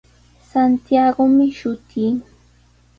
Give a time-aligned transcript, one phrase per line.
[0.49, 2.11] Santiagomi shutii.